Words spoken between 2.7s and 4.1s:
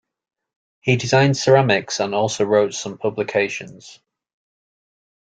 some publications.